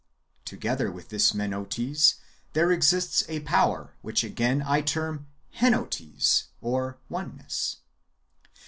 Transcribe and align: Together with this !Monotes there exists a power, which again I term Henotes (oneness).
Together 0.45 0.91
with 0.91 1.09
this 1.09 1.31
!Monotes 1.31 2.15
there 2.53 2.71
exists 2.71 3.21
a 3.29 3.41
power, 3.41 3.93
which 4.01 4.23
again 4.23 4.63
I 4.65 4.81
term 4.81 5.27
Henotes 5.59 6.45
(oneness). 6.59 7.77